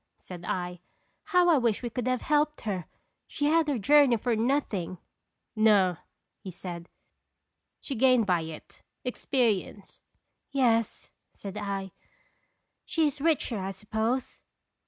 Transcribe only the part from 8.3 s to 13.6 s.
it expe rience."" Yes," said 1;" she is richer,